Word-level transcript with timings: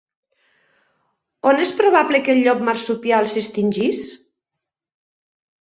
On 1.49 1.61
és 1.67 1.73
probable 1.83 2.21
que 2.29 2.33
el 2.37 2.41
llop 2.47 2.63
marsupial 2.71 3.31
s'extingís? 3.35 4.01